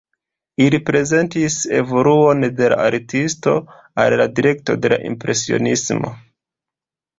[0.67, 3.55] Ili prezentis evoluon de la artisto
[4.05, 6.15] al la direkto de impresionismo.